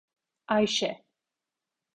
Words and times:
Ayşe 0.47 0.89